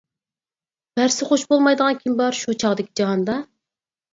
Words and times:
بەرسە 0.99 1.27
خوش 1.27 1.43
بولمايدىغان 1.51 1.99
كىم 2.01 2.17
بار 2.23 2.41
شۇ 2.41 2.57
چاغدىكى 2.65 2.93
جاھاندا؟! 3.03 3.37